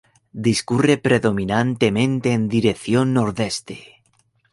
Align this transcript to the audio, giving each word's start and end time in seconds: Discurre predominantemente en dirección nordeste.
Discurre 0.47 0.97
predominantemente 0.97 2.33
en 2.33 2.47
dirección 2.49 3.13
nordeste. 3.13 3.77